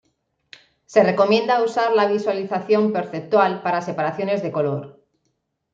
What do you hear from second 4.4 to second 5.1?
de color.